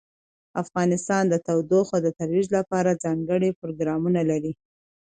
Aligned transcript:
افغانستان 0.61 1.23
د 1.29 1.35
تودوخه 1.45 1.97
د 2.01 2.07
ترویج 2.19 2.47
لپاره 2.57 2.99
ځانګړي 3.03 3.49
پروګرامونه 3.61 4.21
لري. 4.29 4.53